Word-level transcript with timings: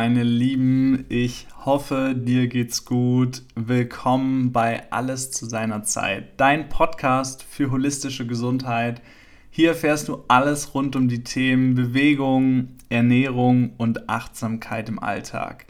Meine 0.00 0.22
Lieben. 0.22 1.06
Ich 1.08 1.48
hoffe, 1.64 2.14
dir 2.16 2.46
geht's 2.46 2.84
gut. 2.84 3.42
Willkommen 3.56 4.52
bei 4.52 4.92
Alles 4.92 5.32
zu 5.32 5.46
seiner 5.46 5.82
Zeit, 5.82 6.38
dein 6.38 6.68
Podcast 6.68 7.42
für 7.42 7.72
holistische 7.72 8.24
Gesundheit. 8.24 9.02
Hier 9.50 9.70
erfährst 9.70 10.06
du 10.06 10.22
alles 10.28 10.72
rund 10.72 10.94
um 10.94 11.08
die 11.08 11.24
Themen 11.24 11.74
Bewegung, 11.74 12.76
Ernährung 12.88 13.72
und 13.76 14.08
Achtsamkeit 14.08 14.88
im 14.88 15.00
Alltag. 15.00 15.66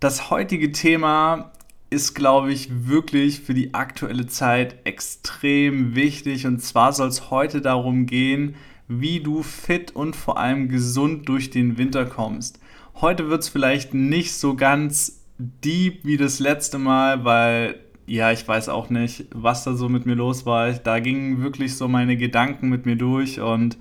Das 0.00 0.30
heutige 0.30 0.72
Thema 0.72 1.52
ist, 1.90 2.14
glaube 2.14 2.50
ich, 2.50 2.88
wirklich 2.88 3.42
für 3.42 3.52
die 3.52 3.74
aktuelle 3.74 4.26
Zeit 4.26 4.76
extrem 4.84 5.94
wichtig. 5.94 6.46
Und 6.46 6.62
zwar 6.62 6.94
soll 6.94 7.08
es 7.08 7.30
heute 7.30 7.60
darum 7.60 8.06
gehen, 8.06 8.54
wie 8.88 9.20
du 9.20 9.42
fit 9.42 9.94
und 9.94 10.16
vor 10.16 10.38
allem 10.38 10.70
gesund 10.70 11.28
durch 11.28 11.50
den 11.50 11.76
Winter 11.76 12.06
kommst. 12.06 12.58
Heute 13.00 13.30
wird 13.30 13.42
es 13.42 13.48
vielleicht 13.48 13.94
nicht 13.94 14.34
so 14.34 14.56
ganz 14.56 15.24
deep 15.38 16.04
wie 16.04 16.16
das 16.16 16.40
letzte 16.40 16.78
Mal, 16.78 17.24
weil 17.24 17.76
ja, 18.06 18.32
ich 18.32 18.48
weiß 18.48 18.68
auch 18.70 18.90
nicht, 18.90 19.26
was 19.32 19.62
da 19.62 19.74
so 19.74 19.88
mit 19.88 20.04
mir 20.04 20.16
los 20.16 20.46
war. 20.46 20.72
Da 20.72 20.98
gingen 20.98 21.40
wirklich 21.40 21.76
so 21.76 21.86
meine 21.86 22.16
Gedanken 22.16 22.68
mit 22.68 22.86
mir 22.86 22.96
durch 22.96 23.38
und 23.38 23.78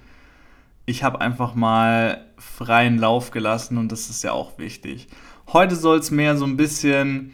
ich 0.85 1.03
habe 1.03 1.20
einfach 1.20 1.55
mal 1.55 2.25
freien 2.38 2.99
Lauf 2.99 3.31
gelassen 3.31 3.80
und 3.80 3.91
das 3.91 4.11
ist 4.11 4.23
ja 4.23 4.33
auch 4.33 4.59
wichtig. 4.59 5.08
Heute 5.52 5.75
soll 5.75 5.97
es 5.97 6.11
mehr 6.11 6.38
so 6.38 6.45
ein 6.45 6.56
bisschen 6.56 7.31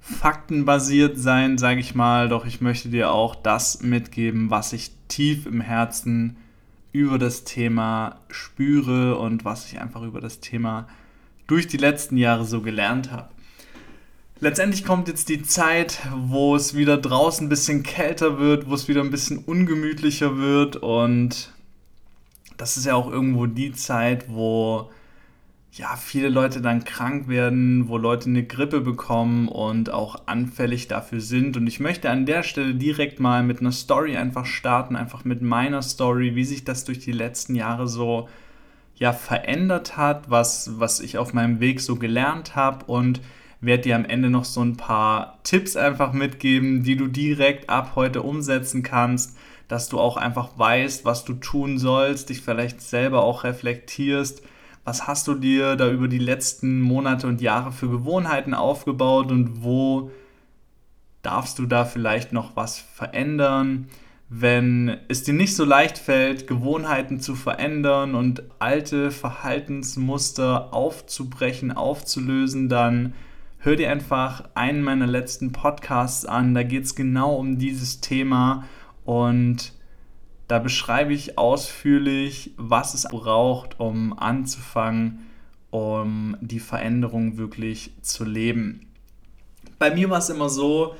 faktenbasiert 0.00 1.16
sein, 1.16 1.58
sage 1.58 1.78
ich 1.78 1.94
mal, 1.94 2.28
doch 2.28 2.44
ich 2.44 2.60
möchte 2.60 2.88
dir 2.88 3.12
auch 3.12 3.36
das 3.36 3.82
mitgeben, 3.82 4.50
was 4.50 4.72
ich 4.72 4.90
tief 5.06 5.46
im 5.46 5.60
Herzen 5.60 6.38
über 6.90 7.18
das 7.18 7.44
Thema 7.44 8.18
spüre 8.30 9.16
und 9.16 9.44
was 9.44 9.70
ich 9.70 9.80
einfach 9.80 10.02
über 10.02 10.20
das 10.20 10.40
Thema 10.40 10.88
durch 11.50 11.66
die 11.66 11.76
letzten 11.76 12.16
Jahre 12.16 12.44
so 12.44 12.60
gelernt 12.60 13.10
habe. 13.10 13.28
Letztendlich 14.38 14.84
kommt 14.84 15.08
jetzt 15.08 15.28
die 15.28 15.42
Zeit, 15.42 15.98
wo 16.14 16.56
es 16.56 16.74
wieder 16.74 16.96
draußen 16.96 17.46
ein 17.46 17.50
bisschen 17.50 17.82
kälter 17.82 18.38
wird, 18.38 18.70
wo 18.70 18.74
es 18.74 18.88
wieder 18.88 19.02
ein 19.02 19.10
bisschen 19.10 19.38
ungemütlicher 19.38 20.38
wird 20.38 20.76
und 20.76 21.52
das 22.56 22.76
ist 22.76 22.86
ja 22.86 22.94
auch 22.94 23.10
irgendwo 23.10 23.46
die 23.46 23.72
Zeit, 23.72 24.26
wo 24.28 24.90
ja, 25.72 25.96
viele 25.96 26.28
Leute 26.28 26.60
dann 26.60 26.84
krank 26.84 27.28
werden, 27.28 27.88
wo 27.88 27.96
Leute 27.96 28.28
eine 28.28 28.44
Grippe 28.44 28.80
bekommen 28.80 29.46
und 29.46 29.90
auch 29.90 30.26
anfällig 30.26 30.88
dafür 30.88 31.20
sind. 31.20 31.56
Und 31.56 31.68
ich 31.68 31.78
möchte 31.78 32.10
an 32.10 32.26
der 32.26 32.42
Stelle 32.42 32.74
direkt 32.74 33.20
mal 33.20 33.44
mit 33.44 33.60
einer 33.60 33.70
Story 33.70 34.16
einfach 34.16 34.46
starten, 34.46 34.96
einfach 34.96 35.24
mit 35.24 35.42
meiner 35.42 35.82
Story, 35.82 36.34
wie 36.34 36.44
sich 36.44 36.64
das 36.64 36.84
durch 36.84 36.98
die 36.98 37.12
letzten 37.12 37.54
Jahre 37.54 37.86
so 37.86 38.28
ja, 39.00 39.12
verändert 39.12 39.96
hat, 39.96 40.30
was, 40.30 40.78
was 40.78 41.00
ich 41.00 41.18
auf 41.18 41.32
meinem 41.32 41.58
Weg 41.58 41.80
so 41.80 41.96
gelernt 41.96 42.54
habe 42.54 42.84
und 42.84 43.20
werde 43.60 43.82
dir 43.82 43.96
am 43.96 44.04
Ende 44.04 44.30
noch 44.30 44.44
so 44.44 44.62
ein 44.62 44.76
paar 44.76 45.40
Tipps 45.42 45.74
einfach 45.74 46.12
mitgeben, 46.12 46.84
die 46.84 46.96
du 46.96 47.08
direkt 47.08 47.68
ab 47.68 47.92
heute 47.96 48.22
umsetzen 48.22 48.84
kannst, 48.84 49.36
dass 49.66 49.88
du 49.88 49.98
auch 49.98 50.16
einfach 50.16 50.50
weißt, 50.56 51.04
was 51.04 51.24
du 51.24 51.34
tun 51.34 51.78
sollst, 51.78 52.28
dich 52.28 52.40
vielleicht 52.40 52.80
selber 52.80 53.24
auch 53.24 53.42
reflektierst 53.42 54.42
was 54.84 55.06
hast 55.06 55.28
du 55.28 55.34
dir 55.34 55.76
da 55.76 55.90
über 55.90 56.08
die 56.08 56.18
letzten 56.18 56.80
Monate 56.80 57.26
und 57.26 57.40
Jahre 57.40 57.72
für 57.72 57.88
Gewohnheiten 57.88 58.54
aufgebaut 58.54 59.30
und 59.30 59.62
wo 59.62 60.10
darfst 61.22 61.58
du 61.58 61.66
da 61.66 61.84
vielleicht 61.84 62.32
noch 62.32 62.56
was 62.56 62.78
verändern? 62.78 63.88
Wenn 64.32 64.96
es 65.08 65.24
dir 65.24 65.34
nicht 65.34 65.56
so 65.56 65.64
leicht 65.64 65.98
fällt, 65.98 66.46
Gewohnheiten 66.46 67.18
zu 67.18 67.34
verändern 67.34 68.14
und 68.14 68.44
alte 68.60 69.10
Verhaltensmuster 69.10 70.72
aufzubrechen, 70.72 71.72
aufzulösen, 71.72 72.68
dann 72.68 73.14
hör 73.58 73.74
dir 73.74 73.90
einfach 73.90 74.44
einen 74.54 74.82
meiner 74.82 75.08
letzten 75.08 75.50
Podcasts 75.50 76.24
an. 76.24 76.54
Da 76.54 76.62
geht 76.62 76.84
es 76.84 76.94
genau 76.94 77.34
um 77.34 77.58
dieses 77.58 78.00
Thema 78.00 78.68
und 79.04 79.72
da 80.46 80.60
beschreibe 80.60 81.12
ich 81.12 81.36
ausführlich, 81.36 82.52
was 82.56 82.94
es 82.94 83.08
braucht, 83.08 83.80
um 83.80 84.16
anzufangen, 84.16 85.26
um 85.70 86.36
die 86.40 86.60
Veränderung 86.60 87.36
wirklich 87.36 87.94
zu 88.02 88.24
leben. 88.24 88.86
Bei 89.80 89.92
mir 89.92 90.08
war 90.08 90.18
es 90.18 90.30
immer 90.30 90.48
so, 90.48 90.94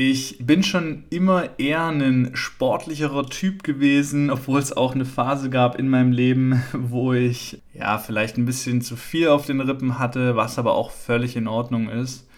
ich 0.00 0.36
bin 0.38 0.62
schon 0.62 1.02
immer 1.10 1.58
eher 1.58 1.88
ein 1.88 2.30
sportlicherer 2.34 3.26
Typ 3.26 3.64
gewesen, 3.64 4.30
obwohl 4.30 4.60
es 4.60 4.72
auch 4.72 4.94
eine 4.94 5.04
Phase 5.04 5.50
gab 5.50 5.76
in 5.76 5.88
meinem 5.88 6.12
Leben, 6.12 6.62
wo 6.72 7.14
ich 7.14 7.60
ja 7.74 7.98
vielleicht 7.98 8.38
ein 8.38 8.44
bisschen 8.44 8.80
zu 8.80 8.94
viel 8.94 9.26
auf 9.26 9.46
den 9.46 9.60
Rippen 9.60 9.98
hatte, 9.98 10.36
was 10.36 10.56
aber 10.56 10.74
auch 10.74 10.92
völlig 10.92 11.34
in 11.34 11.48
Ordnung 11.48 11.88
ist. 11.88 12.28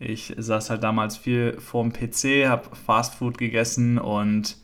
Ich 0.00 0.34
saß 0.36 0.70
halt 0.70 0.82
damals 0.82 1.16
viel 1.16 1.56
vorm 1.60 1.92
PC, 1.92 2.48
habe 2.48 2.74
Fastfood 2.84 3.38
gegessen 3.38 3.98
und 3.98 4.56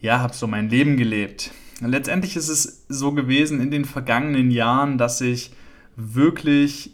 ja, 0.00 0.20
habe 0.20 0.32
so 0.32 0.46
mein 0.46 0.70
Leben 0.70 0.96
gelebt. 0.96 1.50
Letztendlich 1.82 2.34
ist 2.36 2.48
es 2.48 2.86
so 2.88 3.12
gewesen 3.12 3.60
in 3.60 3.70
den 3.70 3.84
vergangenen 3.84 4.50
Jahren, 4.50 4.96
dass 4.96 5.20
ich 5.20 5.50
wirklich, 5.96 6.93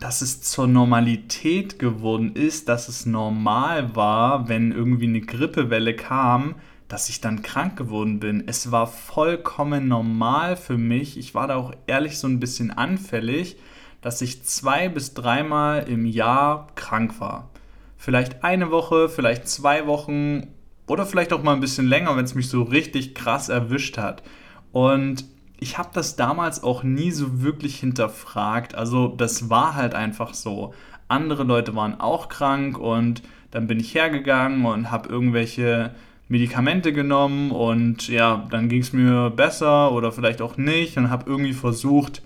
dass 0.00 0.20
es 0.20 0.42
zur 0.42 0.66
Normalität 0.66 1.78
geworden 1.78 2.34
ist, 2.34 2.68
dass 2.68 2.88
es 2.88 3.06
normal 3.06 3.96
war, 3.96 4.48
wenn 4.48 4.72
irgendwie 4.72 5.06
eine 5.06 5.22
Grippewelle 5.22 5.96
kam, 5.96 6.56
dass 6.88 7.08
ich 7.08 7.20
dann 7.20 7.42
krank 7.42 7.76
geworden 7.76 8.20
bin. 8.20 8.44
Es 8.46 8.70
war 8.70 8.86
vollkommen 8.86 9.88
normal 9.88 10.56
für 10.56 10.76
mich. 10.76 11.18
Ich 11.18 11.34
war 11.34 11.48
da 11.48 11.56
auch 11.56 11.72
ehrlich 11.86 12.18
so 12.18 12.28
ein 12.28 12.40
bisschen 12.40 12.70
anfällig, 12.70 13.56
dass 14.02 14.20
ich 14.22 14.44
zwei 14.44 14.88
bis 14.88 15.14
dreimal 15.14 15.88
im 15.88 16.04
Jahr 16.06 16.68
krank 16.76 17.18
war. 17.18 17.50
Vielleicht 17.96 18.44
eine 18.44 18.70
Woche, 18.70 19.08
vielleicht 19.08 19.48
zwei 19.48 19.86
Wochen 19.86 20.48
oder 20.86 21.06
vielleicht 21.06 21.32
auch 21.32 21.42
mal 21.42 21.54
ein 21.54 21.60
bisschen 21.60 21.88
länger, 21.88 22.16
wenn 22.16 22.24
es 22.24 22.34
mich 22.34 22.48
so 22.48 22.62
richtig 22.62 23.14
krass 23.14 23.48
erwischt 23.48 23.98
hat. 23.98 24.22
Und 24.70 25.24
ich 25.58 25.78
habe 25.78 25.90
das 25.92 26.16
damals 26.16 26.62
auch 26.62 26.82
nie 26.82 27.10
so 27.10 27.42
wirklich 27.42 27.80
hinterfragt. 27.80 28.74
Also 28.74 29.08
das 29.08 29.48
war 29.48 29.74
halt 29.74 29.94
einfach 29.94 30.34
so. 30.34 30.74
Andere 31.08 31.44
Leute 31.44 31.74
waren 31.74 32.00
auch 32.00 32.28
krank 32.28 32.78
und 32.78 33.22
dann 33.50 33.66
bin 33.66 33.80
ich 33.80 33.94
hergegangen 33.94 34.64
und 34.66 34.90
habe 34.90 35.08
irgendwelche 35.08 35.94
Medikamente 36.28 36.92
genommen 36.92 37.52
und 37.52 38.08
ja, 38.08 38.46
dann 38.50 38.68
ging 38.68 38.82
es 38.82 38.92
mir 38.92 39.30
besser 39.30 39.92
oder 39.92 40.10
vielleicht 40.10 40.42
auch 40.42 40.56
nicht 40.56 40.96
und 40.98 41.08
habe 41.08 41.30
irgendwie 41.30 41.52
versucht, 41.52 42.20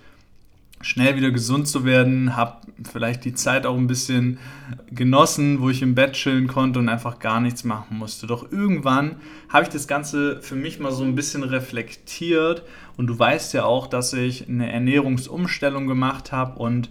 schnell 0.81 1.15
wieder 1.15 1.31
gesund 1.31 1.67
zu 1.67 1.85
werden, 1.85 2.35
habe 2.35 2.57
vielleicht 2.89 3.25
die 3.25 3.33
Zeit 3.33 3.65
auch 3.65 3.77
ein 3.77 3.87
bisschen 3.87 4.39
genossen, 4.89 5.61
wo 5.61 5.69
ich 5.69 5.81
im 5.81 5.95
Bett 5.95 6.13
chillen 6.13 6.47
konnte 6.47 6.79
und 6.79 6.89
einfach 6.89 7.19
gar 7.19 7.39
nichts 7.39 7.63
machen 7.63 7.97
musste. 7.97 8.27
Doch 8.27 8.51
irgendwann 8.51 9.17
habe 9.49 9.63
ich 9.63 9.69
das 9.69 9.87
Ganze 9.87 10.41
für 10.41 10.55
mich 10.55 10.79
mal 10.79 10.91
so 10.91 11.03
ein 11.03 11.15
bisschen 11.15 11.43
reflektiert 11.43 12.63
und 12.97 13.07
du 13.07 13.17
weißt 13.17 13.53
ja 13.53 13.65
auch, 13.65 13.87
dass 13.87 14.13
ich 14.13 14.47
eine 14.47 14.71
Ernährungsumstellung 14.71 15.87
gemacht 15.87 16.31
habe 16.31 16.59
und 16.59 16.89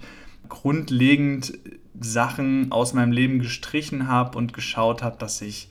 grundlegend 0.49 1.59
Sachen 2.01 2.73
aus 2.73 2.95
meinem 2.95 3.13
Leben 3.13 3.41
gestrichen 3.41 4.09
habe 4.09 4.39
und 4.39 4.53
geschaut 4.53 5.03
habe, 5.03 5.17
dass 5.19 5.43
ich 5.43 5.69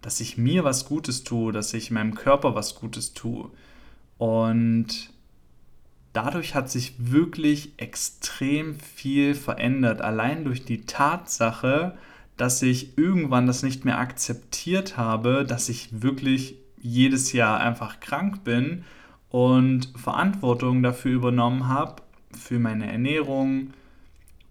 dass 0.00 0.20
ich 0.20 0.38
mir 0.38 0.64
was 0.64 0.86
Gutes 0.86 1.24
tue, 1.24 1.52
dass 1.52 1.74
ich 1.74 1.90
meinem 1.90 2.14
Körper 2.14 2.54
was 2.54 2.76
Gutes 2.76 3.14
tue. 3.14 3.50
Und 4.16 5.10
dadurch 6.18 6.56
hat 6.56 6.68
sich 6.68 6.94
wirklich 6.98 7.74
extrem 7.76 8.74
viel 8.80 9.36
verändert. 9.36 10.00
Allein 10.00 10.44
durch 10.44 10.64
die 10.64 10.80
Tatsache, 10.80 11.96
dass 12.36 12.60
ich 12.60 12.98
irgendwann 12.98 13.46
das 13.46 13.62
nicht 13.62 13.84
mehr 13.84 14.00
akzeptiert 14.00 14.96
habe, 14.96 15.44
dass 15.44 15.68
ich 15.68 16.02
wirklich 16.02 16.56
jedes 16.82 17.32
Jahr 17.32 17.60
einfach 17.60 18.00
krank 18.00 18.42
bin 18.42 18.84
und 19.30 19.92
Verantwortung 19.94 20.82
dafür 20.82 21.12
übernommen 21.12 21.68
habe, 21.68 22.02
für 22.36 22.58
meine 22.58 22.90
Ernährung, 22.90 23.70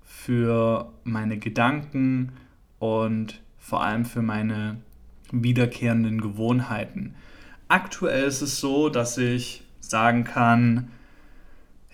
für 0.05 0.93
meine 1.03 1.37
Gedanken 1.37 2.31
und 2.79 3.41
vor 3.59 3.83
allem 3.83 4.05
für 4.05 4.21
meine 4.21 4.77
wiederkehrenden 5.33 6.21
Gewohnheiten. 6.21 7.15
Aktuell 7.67 8.23
ist 8.23 8.41
es 8.41 8.61
so, 8.61 8.87
dass 8.87 9.17
ich 9.17 9.63
sagen 9.81 10.23
kann, 10.23 10.87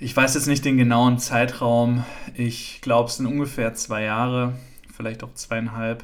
ich 0.03 0.15
weiß 0.17 0.33
jetzt 0.33 0.47
nicht 0.47 0.65
den 0.65 0.75
genauen 0.75 1.17
Zeitraum. 1.17 2.03
Ich 2.33 2.81
glaube, 2.81 3.07
es 3.07 3.15
sind 3.15 3.25
ungefähr 3.25 3.73
zwei 3.73 4.03
Jahre, 4.03 4.53
vielleicht 4.94 5.23
auch 5.23 5.33
zweieinhalb. 5.33 6.03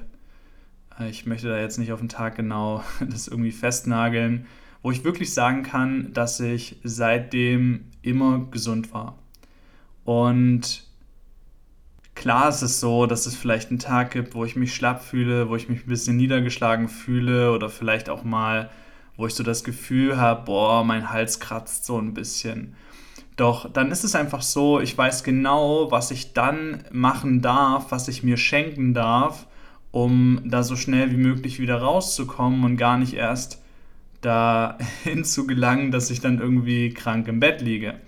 Äh, 0.98 1.10
ich 1.10 1.26
möchte 1.26 1.50
da 1.50 1.60
jetzt 1.60 1.78
nicht 1.78 1.92
auf 1.92 2.00
den 2.00 2.08
Tag 2.08 2.38
genau 2.38 2.82
das 3.02 3.28
irgendwie 3.28 3.52
festnageln, 3.52 4.46
wo 4.82 4.92
ich 4.92 5.04
wirklich 5.04 5.34
sagen 5.34 5.64
kann, 5.64 6.14
dass 6.14 6.40
ich 6.40 6.78
seitdem 6.82 7.88
immer 8.02 8.48
gesund 8.50 8.94
war. 8.94 9.20
Und 10.06 10.86
klar 12.16 12.48
ist 12.48 12.62
es 12.62 12.80
so, 12.80 13.06
dass 13.06 13.26
es 13.26 13.36
vielleicht 13.36 13.70
einen 13.70 13.80
Tag 13.80 14.12
gibt, 14.12 14.34
wo 14.34 14.46
ich 14.46 14.56
mich 14.56 14.74
schlapp 14.74 15.04
fühle, 15.04 15.50
wo 15.50 15.58
ich 15.58 15.68
mich 15.68 15.84
ein 15.84 15.90
bisschen 15.90 16.16
niedergeschlagen 16.16 16.88
fühle 16.88 17.52
oder 17.52 17.68
vielleicht 17.68 18.10
auch 18.10 18.24
mal, 18.24 18.70
wo 19.18 19.28
ich 19.28 19.36
so 19.36 19.44
das 19.44 19.66
Gefühl 19.66 20.16
habe, 20.16 20.46
boah, 20.46 20.86
mein 20.86 21.10
Hals 21.10 21.42
kratzt 21.42 21.84
so 21.84 22.00
ein 22.00 22.14
bisschen. 22.14 22.78
Doch 23.40 23.72
dann 23.72 23.90
ist 23.90 24.04
es 24.04 24.16
einfach 24.16 24.42
so, 24.42 24.82
ich 24.82 24.98
weiß 24.98 25.24
genau, 25.24 25.90
was 25.92 26.12
ich 26.12 26.34
dann 26.34 26.84
machen 26.92 27.42
darf, 27.42 27.90
was 27.90 28.10
ich 28.10 28.22
mir 28.22 28.36
schenken 28.36 28.94
darf, 28.94 29.48
um 29.92 30.42
da 30.44 30.62
so 30.62 30.76
schnell 30.76 31.10
wie 31.12 31.18
möglich 31.18 31.58
wieder 31.58 31.78
rauszukommen 31.78 32.66
und 32.66 32.76
gar 32.76 32.98
nicht 32.98 33.14
erst 33.14 33.64
dahin 34.20 35.24
zu 35.24 35.48
gelangen, 35.48 35.92
dass 35.92 36.10
ich 36.10 36.20
dann 36.20 36.40
irgendwie 36.40 36.90
krank 36.94 37.30
im 37.30 37.40
Bett 37.40 37.62
liege. 37.62 38.02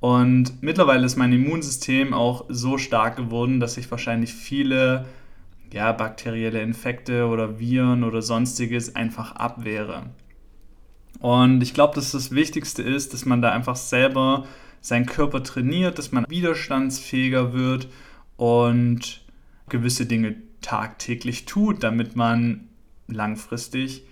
Und 0.00 0.62
mittlerweile 0.62 1.06
ist 1.06 1.16
mein 1.16 1.32
Immunsystem 1.32 2.12
auch 2.12 2.44
so 2.50 2.76
stark 2.76 3.16
geworden, 3.16 3.60
dass 3.60 3.78
ich 3.78 3.90
wahrscheinlich 3.90 4.34
viele 4.34 5.06
ja, 5.72 5.90
bakterielle 5.92 6.60
Infekte 6.60 7.28
oder 7.28 7.58
Viren 7.58 8.04
oder 8.04 8.20
sonstiges 8.20 8.94
einfach 8.94 9.36
abwehre. 9.36 10.10
Und 11.20 11.62
ich 11.62 11.72
glaube, 11.72 11.94
dass 11.94 12.12
das 12.12 12.32
Wichtigste 12.32 12.82
ist, 12.82 13.14
dass 13.14 13.24
man 13.24 13.40
da 13.40 13.52
einfach 13.52 13.76
selber 13.76 14.44
seinen 14.80 15.06
Körper 15.06 15.42
trainiert, 15.42 15.98
dass 15.98 16.12
man 16.12 16.26
widerstandsfähiger 16.28 17.52
wird 17.52 17.88
und 18.36 19.22
gewisse 19.68 20.06
Dinge 20.06 20.36
tagtäglich 20.60 21.44
tut, 21.44 21.82
damit 21.82 22.16
man 22.16 22.68
langfristig 23.08 24.04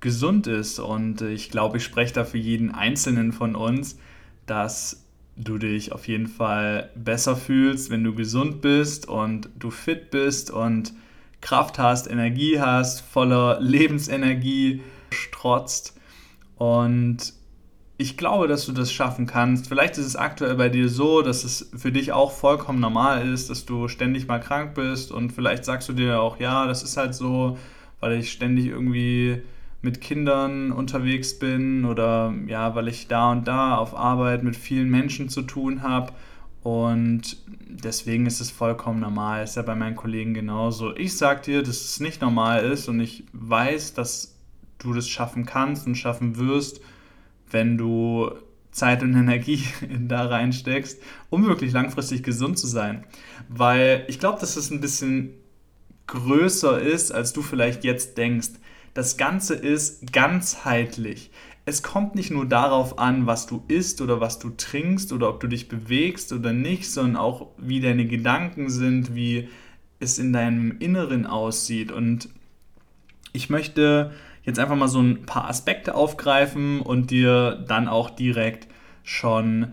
gesund 0.00 0.46
ist. 0.46 0.78
Und 0.78 1.22
ich 1.22 1.50
glaube, 1.50 1.78
ich 1.78 1.84
spreche 1.84 2.14
da 2.14 2.24
für 2.24 2.38
jeden 2.38 2.70
Einzelnen 2.70 3.32
von 3.32 3.54
uns, 3.54 3.98
dass 4.46 5.04
du 5.36 5.58
dich 5.58 5.92
auf 5.92 6.08
jeden 6.08 6.26
Fall 6.26 6.90
besser 6.94 7.36
fühlst, 7.36 7.90
wenn 7.90 8.04
du 8.04 8.14
gesund 8.14 8.60
bist 8.60 9.08
und 9.08 9.48
du 9.58 9.70
fit 9.70 10.10
bist 10.10 10.50
und 10.50 10.92
Kraft 11.40 11.78
hast, 11.78 12.10
Energie 12.10 12.60
hast, 12.60 13.00
voller 13.00 13.58
Lebensenergie 13.60 14.82
strotzt. 15.10 15.98
Und 16.56 17.32
ich 18.00 18.16
glaube, 18.16 18.48
dass 18.48 18.64
du 18.64 18.72
das 18.72 18.90
schaffen 18.90 19.26
kannst. 19.26 19.68
Vielleicht 19.68 19.98
ist 19.98 20.06
es 20.06 20.16
aktuell 20.16 20.54
bei 20.54 20.70
dir 20.70 20.88
so, 20.88 21.20
dass 21.20 21.44
es 21.44 21.70
für 21.76 21.92
dich 21.92 22.12
auch 22.12 22.32
vollkommen 22.32 22.80
normal 22.80 23.28
ist, 23.28 23.50
dass 23.50 23.66
du 23.66 23.88
ständig 23.88 24.26
mal 24.26 24.38
krank 24.38 24.74
bist 24.74 25.12
und 25.12 25.32
vielleicht 25.32 25.66
sagst 25.66 25.90
du 25.90 25.92
dir 25.92 26.18
auch, 26.18 26.40
ja, 26.40 26.66
das 26.66 26.82
ist 26.82 26.96
halt 26.96 27.14
so, 27.14 27.58
weil 28.00 28.18
ich 28.18 28.32
ständig 28.32 28.68
irgendwie 28.68 29.42
mit 29.82 30.00
Kindern 30.00 30.72
unterwegs 30.72 31.38
bin 31.38 31.84
oder 31.84 32.32
ja, 32.46 32.74
weil 32.74 32.88
ich 32.88 33.06
da 33.06 33.32
und 33.32 33.46
da 33.46 33.76
auf 33.76 33.94
Arbeit 33.94 34.44
mit 34.44 34.56
vielen 34.56 34.88
Menschen 34.88 35.28
zu 35.28 35.42
tun 35.42 35.82
habe. 35.82 36.14
Und 36.62 37.36
deswegen 37.68 38.24
ist 38.24 38.40
es 38.40 38.50
vollkommen 38.50 39.00
normal. 39.00 39.44
Ist 39.44 39.56
ja 39.56 39.62
bei 39.62 39.74
meinen 39.74 39.96
Kollegen 39.96 40.32
genauso. 40.32 40.96
Ich 40.96 41.18
sag 41.18 41.42
dir, 41.42 41.62
dass 41.62 41.82
es 41.82 42.00
nicht 42.00 42.22
normal 42.22 42.64
ist 42.64 42.88
und 42.88 42.98
ich 43.00 43.24
weiß, 43.34 43.92
dass 43.92 44.38
du 44.78 44.94
das 44.94 45.06
schaffen 45.06 45.44
kannst 45.44 45.86
und 45.86 45.96
schaffen 45.96 46.38
wirst, 46.38 46.80
wenn 47.50 47.76
du 47.78 48.30
Zeit 48.70 49.02
und 49.02 49.14
Energie 49.14 49.64
da 50.00 50.26
reinsteckst, 50.26 51.00
um 51.28 51.46
wirklich 51.46 51.72
langfristig 51.72 52.22
gesund 52.22 52.58
zu 52.58 52.66
sein. 52.66 53.04
Weil 53.48 54.04
ich 54.08 54.18
glaube, 54.18 54.40
dass 54.40 54.56
es 54.56 54.70
ein 54.70 54.80
bisschen 54.80 55.34
größer 56.06 56.80
ist, 56.80 57.12
als 57.12 57.32
du 57.32 57.42
vielleicht 57.42 57.84
jetzt 57.84 58.18
denkst. 58.18 58.50
Das 58.94 59.16
Ganze 59.16 59.54
ist 59.54 60.12
ganzheitlich. 60.12 61.30
Es 61.64 61.82
kommt 61.82 62.16
nicht 62.16 62.30
nur 62.30 62.46
darauf 62.46 62.98
an, 62.98 63.26
was 63.26 63.46
du 63.46 63.62
isst 63.68 64.00
oder 64.00 64.20
was 64.20 64.40
du 64.40 64.50
trinkst 64.50 65.12
oder 65.12 65.28
ob 65.28 65.38
du 65.38 65.46
dich 65.46 65.68
bewegst 65.68 66.32
oder 66.32 66.52
nicht, 66.52 66.90
sondern 66.90 67.16
auch 67.16 67.48
wie 67.58 67.80
deine 67.80 68.06
Gedanken 68.06 68.70
sind, 68.70 69.14
wie 69.14 69.48
es 70.00 70.18
in 70.18 70.32
deinem 70.32 70.78
Inneren 70.78 71.26
aussieht. 71.26 71.92
Und 71.92 72.28
ich 73.32 73.50
möchte 73.50 74.10
jetzt 74.42 74.58
einfach 74.58 74.76
mal 74.76 74.88
so 74.88 75.00
ein 75.00 75.26
paar 75.26 75.48
Aspekte 75.48 75.94
aufgreifen 75.94 76.80
und 76.80 77.10
dir 77.10 77.64
dann 77.68 77.88
auch 77.88 78.10
direkt 78.10 78.68
schon 79.02 79.72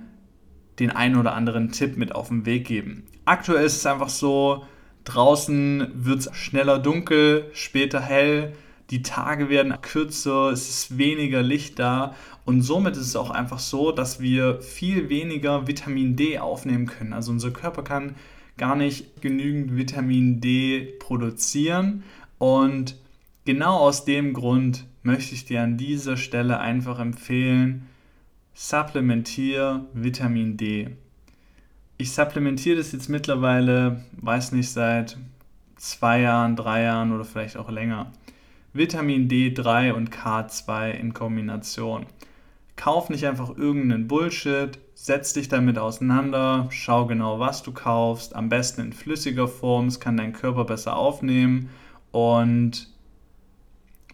den 0.79 0.91
einen 0.91 1.15
oder 1.15 1.33
anderen 1.33 1.71
Tipp 1.71 1.97
mit 1.97 2.13
auf 2.13 2.27
den 2.27 2.45
Weg 2.45 2.65
geben. 2.65 3.07
Aktuell 3.25 3.65
ist 3.65 3.77
es 3.77 3.85
einfach 3.85 4.09
so, 4.09 4.65
draußen 5.03 5.87
wird 5.93 6.19
es 6.19 6.29
schneller 6.35 6.79
dunkel, 6.79 7.49
später 7.53 7.99
hell 7.99 8.53
die 8.89 9.01
Tage 9.01 9.49
werden 9.49 9.73
kürzer, 9.81 10.49
es 10.51 10.69
ist 10.69 10.97
weniger 10.97 11.41
Licht 11.41 11.77
da 11.77 12.15
und 12.45 12.61
somit 12.61 12.95
ist 12.95 13.07
es 13.07 13.15
auch 13.15 13.29
einfach 13.29 13.59
so, 13.59 13.91
dass 13.91 14.21
wir 14.21 14.61
viel 14.61 15.09
weniger 15.09 15.67
Vitamin 15.67 16.15
D 16.15 16.39
aufnehmen 16.39 16.85
können. 16.85 17.11
Also 17.11 17.31
unser 17.31 17.51
Körper 17.51 17.83
kann 17.83 18.15
gar 18.57 18.75
nicht 18.75 19.21
genügend 19.21 19.75
Vitamin 19.75 20.39
D 20.39 20.93
produzieren 20.99 22.03
und 22.37 22.95
genau 23.47 23.77
aus 23.77 24.03
dem 24.03 24.33
Grund 24.33 24.85
möchte 25.03 25.33
ich 25.33 25.45
dir 25.45 25.63
an 25.63 25.77
dieser 25.77 26.17
Stelle 26.17 26.59
einfach 26.59 26.99
empfehlen, 26.99 27.87
supplementiere 28.53 29.85
Vitamin 29.93 30.57
D. 30.57 30.89
Ich 31.97 32.11
supplementiere 32.11 32.75
das 32.75 32.91
jetzt 32.91 33.07
mittlerweile, 33.07 34.03
weiß 34.21 34.51
nicht, 34.51 34.69
seit 34.69 35.17
zwei 35.77 36.19
Jahren, 36.19 36.57
drei 36.57 36.83
Jahren 36.83 37.13
oder 37.13 37.23
vielleicht 37.23 37.55
auch 37.55 37.71
länger. 37.71 38.11
Vitamin 38.73 39.29
D3 39.29 39.93
und 39.93 40.11
K2 40.11 40.91
in 40.91 41.13
Kombination. 41.13 42.05
Kauf 42.75 43.09
nicht 43.09 43.25
einfach 43.25 43.57
irgendeinen 43.57 44.09
Bullshit, 44.09 44.77
setz 44.93 45.31
dich 45.31 45.47
damit 45.47 45.77
auseinander, 45.77 46.67
schau 46.69 47.05
genau, 47.05 47.39
was 47.39 47.63
du 47.63 47.71
kaufst, 47.71 48.35
am 48.35 48.49
besten 48.49 48.81
in 48.81 48.91
flüssiger 48.91 49.47
Form, 49.47 49.87
es 49.87 50.01
kann 50.01 50.17
dein 50.17 50.33
Körper 50.33 50.65
besser 50.65 50.97
aufnehmen 50.97 51.69
und 52.11 52.89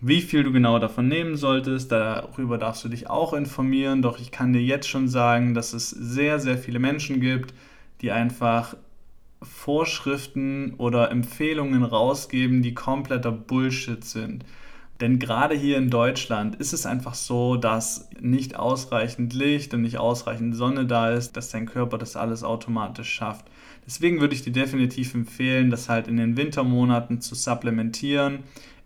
wie 0.05 0.21
viel 0.21 0.43
du 0.43 0.51
genau 0.51 0.79
davon 0.79 1.07
nehmen 1.07 1.37
solltest, 1.37 1.89
darüber 1.91 2.57
darfst 2.57 2.83
du 2.83 2.89
dich 2.89 3.09
auch 3.09 3.31
informieren, 3.31 4.01
doch 4.01 4.19
ich 4.19 4.31
kann 4.31 4.51
dir 4.51 4.61
jetzt 4.61 4.89
schon 4.89 5.07
sagen, 5.07 5.53
dass 5.53 5.71
es 5.71 5.89
sehr, 5.89 6.39
sehr 6.39 6.57
viele 6.57 6.79
Menschen 6.79 7.21
gibt, 7.21 7.53
die 8.01 8.11
einfach 8.11 8.75
Vorschriften 9.41 10.73
oder 10.77 11.09
Empfehlungen 11.09 11.83
rausgeben, 11.83 12.61
die 12.61 12.73
kompletter 12.73 13.31
Bullshit 13.31 14.03
sind. 14.03 14.43
Denn 14.99 15.19
gerade 15.19 15.55
hier 15.55 15.77
in 15.77 15.89
Deutschland 15.89 16.55
ist 16.57 16.73
es 16.73 16.85
einfach 16.85 17.13
so, 17.13 17.55
dass 17.55 18.09
nicht 18.19 18.57
ausreichend 18.57 19.33
Licht 19.33 19.73
und 19.73 19.81
nicht 19.81 19.97
ausreichend 19.97 20.55
Sonne 20.55 20.85
da 20.85 21.11
ist, 21.11 21.37
dass 21.37 21.49
dein 21.49 21.65
Körper 21.65 21.97
das 21.97 22.17
alles 22.17 22.43
automatisch 22.43 23.09
schafft. 23.09 23.45
Deswegen 23.85 24.19
würde 24.21 24.35
ich 24.35 24.43
dir 24.43 24.53
definitiv 24.53 25.13
empfehlen, 25.13 25.69
das 25.69 25.89
halt 25.89 26.07
in 26.07 26.17
den 26.17 26.37
Wintermonaten 26.37 27.21
zu 27.21 27.35
supplementieren. 27.35 28.43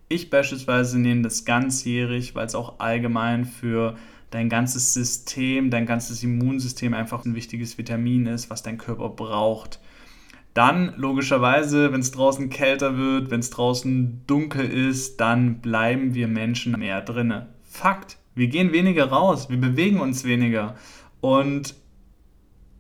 Ich 0.09 0.29
beispielsweise 0.29 0.99
nehme 0.99 1.23
das 1.23 1.43
ganzjährig, 1.43 2.33
weil 2.33 2.45
es 2.45 2.55
auch 2.55 2.79
allgemein 2.79 3.45
für 3.45 3.97
dein 4.29 4.49
ganzes 4.49 4.93
System, 4.93 5.69
dein 5.69 5.85
ganzes 5.85 6.23
Immunsystem 6.23 6.93
einfach 6.93 7.25
ein 7.25 7.35
wichtiges 7.35 7.77
Vitamin 7.77 8.25
ist, 8.25 8.49
was 8.49 8.63
dein 8.63 8.77
Körper 8.77 9.09
braucht. 9.09 9.79
Dann 10.53 10.93
logischerweise, 10.97 11.91
wenn 11.93 11.99
es 11.99 12.11
draußen 12.11 12.49
kälter 12.49 12.97
wird, 12.97 13.29
wenn 13.29 13.41
es 13.41 13.51
draußen 13.51 14.23
dunkel 14.27 14.65
ist, 14.65 15.19
dann 15.19 15.59
bleiben 15.61 16.15
wir 16.15 16.27
Menschen 16.27 16.79
mehr 16.79 17.01
drinne. 17.01 17.49
Fakt, 17.63 18.17
wir 18.33 18.47
gehen 18.47 18.71
weniger 18.71 19.05
raus, 19.05 19.49
wir 19.49 19.59
bewegen 19.59 19.99
uns 19.99 20.23
weniger. 20.23 20.75
Und 21.21 21.75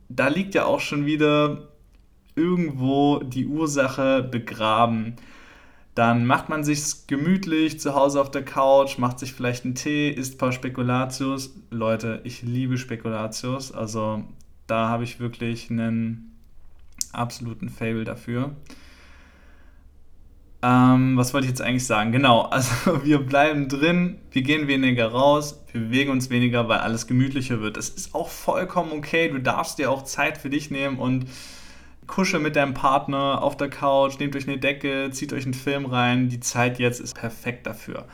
da 0.09 0.27
liegt 0.27 0.55
ja 0.55 0.65
auch 0.65 0.79
schon 0.79 1.05
wieder 1.05 1.67
irgendwo 2.35 3.19
die 3.19 3.45
Ursache 3.45 4.23
begraben. 4.23 5.15
Dann 5.97 6.27
macht 6.27 6.47
man 6.47 6.63
sich 6.63 7.07
gemütlich 7.07 7.79
zu 7.79 7.95
Hause 7.95 8.21
auf 8.21 8.29
der 8.29 8.45
Couch, 8.45 8.99
macht 8.99 9.17
sich 9.17 9.33
vielleicht 9.33 9.65
einen 9.65 9.73
Tee, 9.73 10.11
isst 10.11 10.35
ein 10.35 10.37
paar 10.37 10.51
Spekulatius. 10.51 11.55
Leute, 11.71 12.21
ich 12.23 12.43
liebe 12.43 12.77
Spekulatius. 12.77 13.71
Also 13.71 14.23
da 14.67 14.89
habe 14.89 15.05
ich 15.05 15.19
wirklich 15.19 15.71
einen 15.71 16.37
absoluten 17.13 17.69
Fable 17.69 18.03
dafür. 18.03 18.55
Ähm, 20.61 21.17
was 21.17 21.33
wollte 21.33 21.45
ich 21.45 21.49
jetzt 21.49 21.63
eigentlich 21.63 21.87
sagen? 21.87 22.11
Genau, 22.11 22.41
also 22.51 23.03
wir 23.03 23.17
bleiben 23.17 23.67
drin, 23.67 24.19
wir 24.29 24.43
gehen 24.43 24.67
weniger 24.67 25.07
raus, 25.07 25.63
wir 25.71 25.81
bewegen 25.81 26.11
uns 26.11 26.29
weniger, 26.29 26.69
weil 26.69 26.77
alles 26.77 27.07
gemütlicher 27.07 27.59
wird. 27.59 27.75
Das 27.75 27.89
ist 27.89 28.13
auch 28.13 28.29
vollkommen 28.29 28.91
okay. 28.91 29.29
Du 29.29 29.39
darfst 29.39 29.79
dir 29.79 29.89
auch 29.89 30.03
Zeit 30.03 30.37
für 30.37 30.51
dich 30.51 30.69
nehmen 30.69 30.99
und 30.99 31.25
kuschel 32.07 32.39
mit 32.39 32.55
deinem 32.55 32.73
Partner 32.73 33.43
auf 33.43 33.57
der 33.57 33.69
Couch, 33.69 34.19
nehmt 34.19 34.35
euch 34.35 34.47
eine 34.47 34.57
Decke, 34.57 35.09
zieht 35.11 35.33
euch 35.33 35.45
einen 35.45 35.53
Film 35.53 35.85
rein. 35.85 36.29
Die 36.29 36.39
Zeit 36.39 36.79
jetzt 36.79 36.99
ist 36.99 37.15
perfekt 37.15 37.67
dafür. 37.67 38.07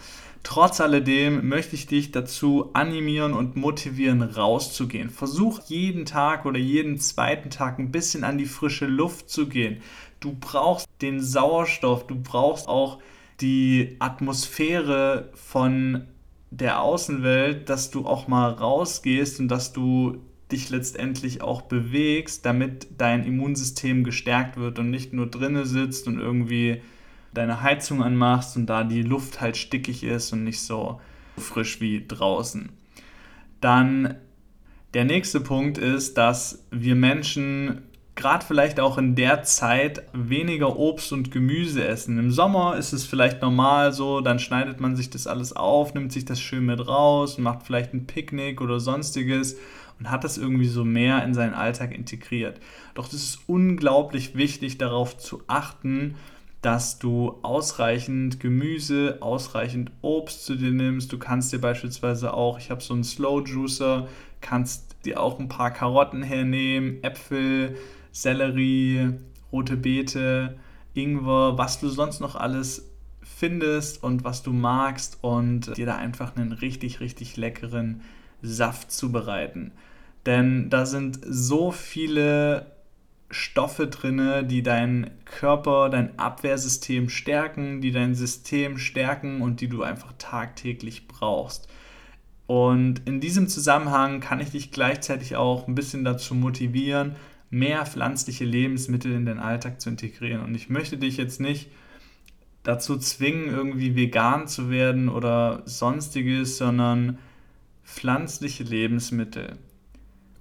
Trotz 0.43 0.81
alledem 0.81 1.47
möchte 1.47 1.75
ich 1.75 1.87
dich 1.87 2.11
dazu 2.11 2.71
animieren 2.73 3.31
und 3.31 3.55
motivieren, 3.55 4.21
rauszugehen. 4.21 5.09
Versuch 5.09 5.61
jeden 5.67 6.05
Tag 6.05 6.45
oder 6.45 6.59
jeden 6.59 6.97
zweiten 6.97 7.49
Tag 7.49 7.79
ein 7.79 7.91
bisschen 7.91 8.25
an 8.25 8.37
die 8.37 8.45
frische 8.45 8.85
Luft 8.85 9.29
zu 9.29 9.47
gehen. 9.47 9.81
Du 10.19 10.35
brauchst 10.37 10.87
den 11.01 11.21
Sauerstoff, 11.21 12.07
du 12.07 12.15
brauchst 12.15 12.67
auch 12.67 12.99
die 13.39 13.95
Atmosphäre 13.99 15.29
von 15.33 16.07
der 16.51 16.81
Außenwelt, 16.81 17.69
dass 17.69 17.89
du 17.89 18.05
auch 18.05 18.27
mal 18.27 18.51
rausgehst 18.51 19.39
und 19.39 19.47
dass 19.47 19.71
du 19.71 20.17
dich 20.53 20.69
letztendlich 20.69 21.41
auch 21.41 21.63
bewegst, 21.63 22.45
damit 22.45 22.87
dein 22.97 23.25
Immunsystem 23.25 24.03
gestärkt 24.05 24.55
wird 24.55 24.79
und 24.79 24.89
nicht 24.89 25.11
nur 25.11 25.27
drinne 25.27 25.65
sitzt 25.65 26.07
und 26.07 26.19
irgendwie 26.19 26.81
deine 27.33 27.61
Heizung 27.61 28.03
anmachst 28.03 28.55
und 28.55 28.67
da 28.67 28.83
die 28.83 29.01
Luft 29.01 29.41
halt 29.41 29.57
stickig 29.57 30.03
ist 30.03 30.31
und 30.31 30.43
nicht 30.43 30.61
so 30.61 31.01
frisch 31.37 31.81
wie 31.81 32.05
draußen. 32.07 32.69
Dann 33.59 34.15
Der 34.93 35.05
nächste 35.05 35.39
Punkt 35.39 35.79
ist, 35.79 36.19
dass 36.19 36.65
wir 36.69 36.93
Menschen 36.93 37.81
gerade 38.15 38.45
vielleicht 38.45 38.79
auch 38.79 38.99
in 38.99 39.15
der 39.15 39.41
Zeit 39.41 40.03
weniger 40.13 40.77
Obst 40.77 41.11
und 41.11 41.31
Gemüse 41.31 41.83
essen. 41.83 42.19
Im 42.19 42.29
Sommer 42.29 42.77
ist 42.77 42.93
es 42.93 43.03
vielleicht 43.03 43.41
normal 43.41 43.91
so, 43.91 44.21
dann 44.21 44.37
schneidet 44.37 44.79
man 44.79 44.95
sich 44.95 45.09
das 45.09 45.25
alles 45.25 45.55
auf, 45.55 45.95
nimmt 45.95 46.11
sich 46.11 46.25
das 46.25 46.39
schön 46.39 46.67
mit 46.67 46.87
raus, 46.87 47.39
macht 47.39 47.63
vielleicht 47.63 47.93
ein 47.93 48.05
Picknick 48.05 48.61
oder 48.61 48.79
sonstiges 48.79 49.57
und 50.03 50.11
hat 50.11 50.25
das 50.25 50.37
irgendwie 50.37 50.67
so 50.67 50.83
mehr 50.83 51.23
in 51.23 51.33
seinen 51.33 51.53
Alltag 51.53 51.93
integriert. 51.93 52.59
Doch 52.93 53.07
es 53.07 53.13
ist 53.13 53.39
unglaublich 53.47 54.35
wichtig 54.35 54.77
darauf 54.77 55.17
zu 55.17 55.41
achten, 55.47 56.15
dass 56.61 56.99
du 56.99 57.37
ausreichend 57.41 58.41
Gemüse, 58.41 59.19
ausreichend 59.21 59.91
Obst 60.01 60.45
zu 60.45 60.55
dir 60.55 60.71
nimmst. 60.71 61.13
Du 61.13 61.17
kannst 61.17 61.53
dir 61.53 61.61
beispielsweise 61.61 62.33
auch, 62.33 62.59
ich 62.59 62.69
habe 62.69 62.81
so 62.81 62.93
einen 62.93 63.05
Slow 63.05 63.47
Juicer, 63.47 64.09
kannst 64.41 64.97
dir 65.05 65.21
auch 65.21 65.39
ein 65.39 65.47
paar 65.47 65.71
Karotten 65.71 66.21
hernehmen, 66.21 67.01
Äpfel, 67.01 67.77
Sellerie, 68.11 69.13
rote 69.53 69.77
Beete, 69.77 70.57
Ingwer, 70.93 71.57
was 71.57 71.79
du 71.79 71.87
sonst 71.87 72.19
noch 72.19 72.35
alles 72.35 72.91
findest 73.21 74.03
und 74.03 74.25
was 74.25 74.43
du 74.43 74.51
magst 74.51 75.19
und 75.21 75.77
dir 75.77 75.85
da 75.85 75.95
einfach 75.95 76.35
einen 76.35 76.51
richtig, 76.51 76.99
richtig 76.99 77.37
leckeren 77.37 78.01
Saft 78.41 78.91
zubereiten. 78.91 79.71
Denn 80.25 80.69
da 80.69 80.85
sind 80.85 81.19
so 81.27 81.71
viele 81.71 82.73
Stoffe 83.29 83.87
drin, 83.87 84.47
die 84.47 84.63
deinen 84.63 85.09
Körper, 85.25 85.89
dein 85.89 86.17
Abwehrsystem 86.19 87.09
stärken, 87.09 87.81
die 87.81 87.91
dein 87.91 88.15
System 88.15 88.77
stärken 88.77 89.41
und 89.41 89.59
die 89.59 89.67
du 89.67 89.83
einfach 89.83 90.13
tagtäglich 90.17 91.07
brauchst. 91.07 91.67
Und 92.45 93.01
in 93.05 93.19
diesem 93.19 93.47
Zusammenhang 93.47 94.19
kann 94.19 94.39
ich 94.39 94.51
dich 94.51 94.71
gleichzeitig 94.71 95.35
auch 95.35 95.67
ein 95.67 95.75
bisschen 95.75 96.03
dazu 96.03 96.35
motivieren, 96.35 97.15
mehr 97.49 97.85
pflanzliche 97.85 98.45
Lebensmittel 98.45 99.11
in 99.13 99.25
den 99.25 99.39
Alltag 99.39 99.81
zu 99.81 99.89
integrieren. 99.89 100.43
Und 100.43 100.55
ich 100.55 100.69
möchte 100.69 100.97
dich 100.97 101.17
jetzt 101.17 101.39
nicht 101.39 101.69
dazu 102.63 102.97
zwingen, 102.97 103.47
irgendwie 103.47 103.95
vegan 103.95 104.47
zu 104.47 104.69
werden 104.69 105.09
oder 105.09 105.63
sonstiges, 105.65 106.57
sondern 106.57 107.17
pflanzliche 107.83 108.63
Lebensmittel 108.63 109.57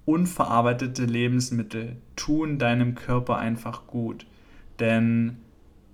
unverarbeitete 0.05 1.05
Lebensmittel 1.05 1.97
tun 2.15 2.59
deinem 2.59 2.95
Körper 2.95 3.37
einfach 3.37 3.87
gut. 3.87 4.25
Denn 4.79 5.37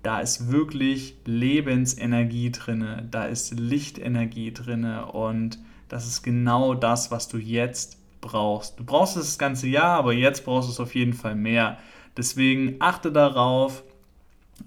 da 0.02 0.20
ist 0.20 0.50
wirklich 0.50 1.16
Lebensenergie 1.24 2.50
drin, 2.50 3.08
da 3.10 3.24
ist 3.24 3.58
Lichtenergie 3.58 4.52
drin 4.52 4.84
und 4.84 5.58
das 5.88 6.06
ist 6.06 6.22
genau 6.22 6.74
das, 6.74 7.10
was 7.10 7.28
du 7.28 7.36
jetzt 7.36 7.98
brauchst. 8.20 8.78
Du 8.78 8.84
brauchst 8.84 9.16
es 9.16 9.26
das 9.26 9.38
ganze 9.38 9.66
Jahr, 9.66 9.98
aber 9.98 10.12
jetzt 10.12 10.44
brauchst 10.44 10.68
du 10.68 10.72
es 10.72 10.80
auf 10.80 10.94
jeden 10.94 11.12
Fall 11.12 11.34
mehr. 11.34 11.78
Deswegen 12.16 12.76
achte 12.78 13.12
darauf 13.12 13.82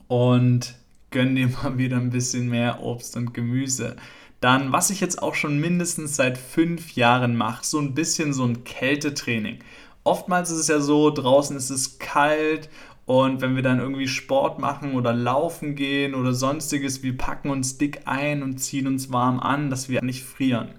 und 0.08 0.76
gönn 1.12 1.36
dir 1.36 1.48
mal 1.48 1.78
wieder 1.78 1.98
ein 1.98 2.10
bisschen 2.10 2.50
mehr 2.50 2.82
Obst 2.82 3.16
und 3.16 3.34
Gemüse. 3.34 3.96
Dann, 4.44 4.74
was 4.74 4.90
ich 4.90 5.00
jetzt 5.00 5.24
auch 5.24 5.36
schon 5.36 5.62
mindestens 5.62 6.18
seit 6.18 6.38
fünf 6.38 6.96
Jahren 6.96 7.38
mache, 7.38 7.66
so 7.66 7.80
ein 7.80 7.94
bisschen 7.94 8.34
so 8.34 8.44
ein 8.44 8.66
Kältetraining. 8.66 9.60
Oftmals 10.04 10.52
ist 10.52 10.58
es 10.58 10.68
ja 10.68 10.82
so, 10.82 11.10
draußen 11.12 11.56
ist 11.56 11.70
es 11.70 11.98
kalt 11.98 12.70
und 13.06 13.40
wenn 13.40 13.56
wir 13.56 13.64
dann 13.64 13.80
irgendwie 13.80 14.10
Sport 14.10 14.60
machen 14.60 14.96
oder 14.96 15.14
laufen 15.14 15.76
gehen 15.76 16.14
oder 16.14 16.34
sonstiges, 16.34 17.04
wir 17.04 17.18
packen 17.18 17.52
uns 17.52 17.78
dick 17.78 18.02
ein 18.04 18.44
und 18.44 18.58
ziehen 18.58 18.86
uns 18.86 19.14
warm 19.14 19.40
an, 19.40 19.70
dass 19.70 19.88
wir 19.88 20.04
nicht 20.04 20.26
frieren. 20.26 20.72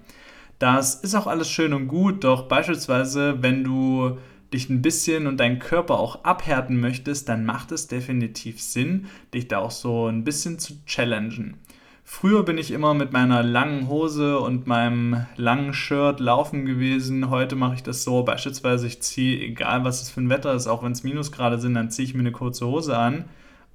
Das 0.59 0.93
ist 0.93 1.15
auch 1.15 1.25
alles 1.25 1.49
schön 1.49 1.73
und 1.73 1.87
gut, 1.87 2.23
doch 2.23 2.47
beispielsweise, 2.47 3.41
wenn 3.41 3.63
du 3.63 4.19
dich 4.53 4.69
ein 4.69 4.83
bisschen 4.83 5.25
und 5.25 5.39
deinen 5.39 5.57
Körper 5.57 5.99
auch 5.99 6.23
abhärten 6.23 6.79
möchtest, 6.79 7.29
dann 7.29 7.45
macht 7.45 7.71
es 7.71 7.87
definitiv 7.87 8.61
Sinn, 8.61 9.07
dich 9.33 9.47
da 9.47 9.57
auch 9.57 9.71
so 9.71 10.05
ein 10.05 10.23
bisschen 10.23 10.59
zu 10.59 10.73
challengen. 10.85 11.55
Früher 12.07 12.43
bin 12.43 12.59
ich 12.59 12.69
immer 12.69 12.93
mit 12.93 13.13
meiner 13.13 13.41
langen 13.41 13.89
Hose 13.89 14.39
und 14.39 14.67
meinem 14.67 15.25
langen 15.37 15.73
Shirt 15.73 16.19
laufen 16.19 16.67
gewesen. 16.67 17.31
Heute 17.31 17.55
mache 17.55 17.73
ich 17.73 17.83
das 17.83 18.03
so, 18.03 18.21
beispielsweise 18.21 18.85
ich 18.85 19.01
ziehe, 19.01 19.39
egal 19.39 19.83
was 19.83 20.03
es 20.03 20.11
für 20.11 20.21
ein 20.21 20.29
Wetter 20.29 20.53
ist, 20.53 20.67
auch 20.67 20.83
wenn 20.83 20.91
es 20.91 21.03
Minusgrade 21.03 21.59
sind, 21.59 21.73
dann 21.73 21.89
ziehe 21.89 22.07
ich 22.07 22.13
mir 22.13 22.19
eine 22.19 22.31
kurze 22.31 22.67
Hose 22.67 22.95
an 22.95 23.25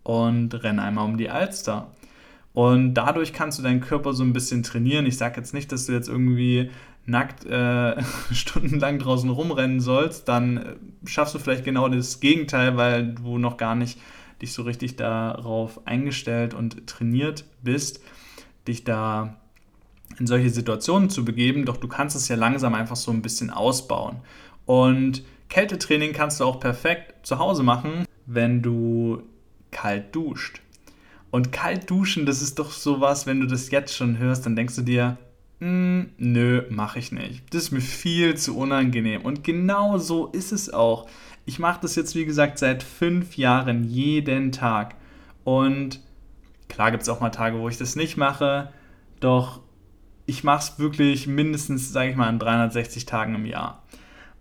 und 0.05 0.55
renne 0.63 0.81
einmal 0.81 1.07
um 1.07 1.19
die 1.19 1.29
Alster. 1.29 1.91
Und 2.53 2.95
dadurch 2.95 3.33
kannst 3.33 3.59
du 3.59 3.65
deinen 3.65 3.81
Körper 3.81 4.13
so 4.13 4.23
ein 4.23 4.33
bisschen 4.33 4.63
trainieren. 4.63 5.07
Ich 5.07 5.19
sage 5.19 5.37
jetzt 5.37 5.53
nicht, 5.53 5.73
dass 5.73 5.87
du 5.87 5.93
jetzt 5.93 6.09
irgendwie 6.09 6.71
nackt 7.07 7.45
äh, 7.47 8.01
stundenlang 8.33 9.01
draußen 9.01 9.29
rumrennen 9.29 9.81
sollst. 9.81 10.29
Dann 10.29 10.57
äh, 10.57 10.77
schaffst 11.05 11.35
du 11.35 11.41
vielleicht 11.41 11.65
genau 11.65 11.89
das 11.89 12.21
Gegenteil, 12.21 12.77
weil 12.77 13.13
du 13.13 13.39
noch 13.39 13.57
gar 13.57 13.75
nicht 13.75 13.99
dich 14.41 14.53
so 14.53 14.63
richtig 14.63 14.95
darauf 14.95 15.85
eingestellt 15.85 16.55
und 16.55 16.87
trainiert 16.87 17.45
bist 17.63 18.01
dich 18.71 18.85
da 18.85 19.37
in 20.19 20.27
solche 20.27 20.51
Situationen 20.51 21.11
zu 21.11 21.25
begeben, 21.25 21.65
doch 21.65 21.77
du 21.77 21.89
kannst 21.89 22.17
es 22.17 22.29
ja 22.29 22.37
langsam 22.37 22.75
einfach 22.75 22.97
so 22.97 23.11
ein 23.11 23.23
bisschen 23.23 23.51
ausbauen. 23.51 24.17
Und 24.67 25.23
Kältetraining 25.49 26.13
kannst 26.13 26.41
du 26.41 26.45
auch 26.45 26.61
perfekt 26.61 27.27
zu 27.27 27.39
Hause 27.39 27.63
machen, 27.63 28.07
wenn 28.27 28.63
du 28.63 29.23
kalt 29.71 30.15
duscht. 30.15 30.61
Und 31.31 31.53
kalt 31.53 31.89
duschen, 31.91 32.27
das 32.27 32.43
ist 32.43 32.59
doch 32.59 32.73
sowas, 32.73 33.27
wenn 33.27 33.41
du 33.41 33.47
das 33.47 33.71
jetzt 33.71 33.95
schon 33.95 34.19
hörst, 34.19 34.47
dann 34.47 34.57
denkst 34.57 34.77
du 34.77 34.83
dir, 34.83 35.17
hm, 35.61 36.11
nö, 36.19 36.63
mache 36.71 36.99
ich 36.99 37.13
nicht. 37.13 37.43
Das 37.53 37.65
ist 37.65 37.71
mir 37.71 37.81
viel 37.81 38.37
zu 38.37 38.57
unangenehm. 38.57 39.23
Und 39.23 39.45
genau 39.45 39.99
so 39.99 40.27
ist 40.29 40.53
es 40.53 40.73
auch. 40.73 41.07
Ich 41.45 41.59
mache 41.59 41.81
das 41.83 41.97
jetzt, 41.97 42.15
wie 42.15 42.25
gesagt, 42.25 42.59
seit 42.59 42.83
fünf 42.83 43.37
Jahren 43.37 43.85
jeden 43.85 44.53
Tag. 44.53 44.97
Und 45.45 46.01
Klar 46.71 46.91
gibt 46.91 47.03
es 47.03 47.09
auch 47.11 47.21
mal 47.21 47.31
Tage, 47.31 47.59
wo 47.59 47.69
ich 47.69 47.77
das 47.77 47.97
nicht 47.97 48.17
mache, 48.17 48.73
doch 49.21 49.61
ich 50.25 50.45
mache 50.45 50.61
es 50.73 50.79
wirklich 50.79 51.27
mindestens, 51.27 51.93
sage 51.93 52.11
ich 52.11 52.17
mal, 52.17 52.29
an 52.29 52.39
360 52.39 53.05
Tagen 53.05 53.35
im 53.35 53.45
Jahr. 53.45 53.83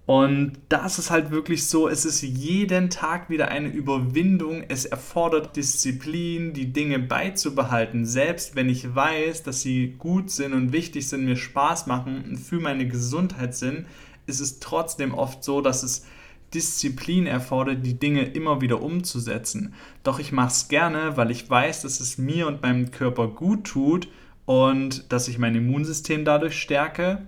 Und 0.06 0.54
das 0.70 0.98
ist 0.98 1.12
halt 1.12 1.30
wirklich 1.30 1.68
so, 1.68 1.88
es 1.88 2.04
ist 2.04 2.24
jeden 2.24 2.90
Tag 2.90 3.30
wieder 3.30 3.50
eine 3.50 3.68
Überwindung. 3.68 4.64
Es 4.68 4.86
erfordert 4.86 5.56
Disziplin, 5.56 6.54
die 6.54 6.74
Dinge 6.74 6.98
beizubehalten. 6.98 8.08
Selbst 8.08 8.56
wenn 8.56 8.70
ich 8.70 8.96
weiß, 8.96 9.44
dass 9.44 9.62
sie 9.62 9.96
gut 10.00 10.32
sind 10.32 10.54
und 10.54 10.74
wichtig 10.74 11.08
sind, 11.08 11.26
mir 11.26 11.36
Spaß 11.36 11.86
machen 11.86 12.24
und 12.28 12.38
für 12.38 12.60
meine 12.60 12.88
Gesundheit 12.88 13.54
sind, 13.56 13.86
ist 14.26 14.40
es 14.40 14.60
trotzdem 14.60 15.14
oft 15.14 15.44
so, 15.44 15.62
dass 15.62 15.84
es 15.84 16.08
Disziplin 16.54 17.28
erfordert, 17.28 17.86
die 17.86 18.00
Dinge 18.00 18.24
immer 18.24 18.62
wieder 18.62 18.82
umzusetzen. 18.82 19.74
Doch 20.04 20.20
ich 20.20 20.32
mache 20.32 20.50
es 20.50 20.68
gerne, 20.68 21.18
weil 21.18 21.32
ich 21.32 21.50
weiß, 21.50 21.84
dass 21.84 22.00
es 22.00 22.18
mir 22.18 22.48
und 22.48 22.62
meinem 22.62 22.92
Körper 22.92 23.28
gut 23.28 23.66
tut 23.66 24.08
und 24.46 25.12
dass 25.12 25.28
ich 25.28 25.38
mein 25.38 25.56
Immunsystem 25.56 26.26
dadurch 26.26 26.60
stärke 26.60 27.28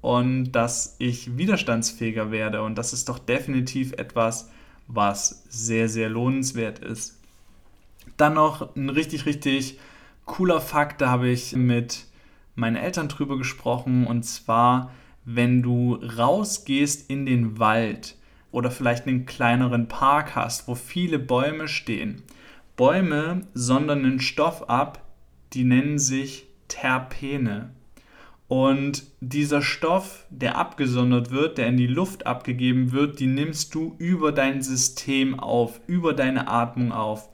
und 0.00 0.52
dass 0.52 0.96
ich 0.98 1.36
widerstandsfähiger 1.36 2.30
werde. 2.30 2.62
Und 2.62 2.76
das 2.76 2.92
ist 2.92 3.08
doch 3.08 3.18
definitiv 3.18 3.92
etwas, 3.92 4.50
was 4.88 5.44
sehr, 5.48 5.88
sehr 5.88 6.08
lohnenswert 6.08 6.78
ist. 6.78 7.18
Dann 8.16 8.34
noch 8.34 8.74
ein 8.76 8.90
richtig, 8.90 9.26
richtig 9.26 9.78
cooler 10.24 10.60
Fakt, 10.60 11.00
da 11.00 11.10
habe 11.10 11.28
ich 11.28 11.54
mit 11.54 12.06
meinen 12.54 12.76
Eltern 12.76 13.08
drüber 13.08 13.38
gesprochen. 13.38 14.06
Und 14.06 14.24
zwar, 14.24 14.92
wenn 15.24 15.62
du 15.62 15.94
rausgehst 15.94 17.08
in 17.10 17.26
den 17.26 17.58
Wald, 17.58 18.16
oder 18.52 18.70
vielleicht 18.70 19.06
einen 19.06 19.26
kleineren 19.26 19.88
Park 19.88 20.36
hast, 20.36 20.68
wo 20.68 20.74
viele 20.76 21.18
Bäume 21.18 21.66
stehen. 21.66 22.22
Bäume 22.76 23.42
sondern 23.54 24.04
einen 24.04 24.20
Stoff 24.20 24.68
ab, 24.68 25.04
die 25.52 25.64
nennen 25.64 25.98
sich 25.98 26.46
Terpene. 26.68 27.70
Und 28.48 29.04
dieser 29.20 29.62
Stoff, 29.62 30.26
der 30.28 30.58
abgesondert 30.58 31.30
wird, 31.30 31.56
der 31.56 31.68
in 31.68 31.78
die 31.78 31.86
Luft 31.86 32.26
abgegeben 32.26 32.92
wird, 32.92 33.18
die 33.18 33.26
nimmst 33.26 33.74
du 33.74 33.94
über 33.98 34.30
dein 34.30 34.60
System 34.62 35.40
auf, 35.40 35.80
über 35.86 36.12
deine 36.12 36.48
Atmung 36.48 36.92
auf. 36.92 37.30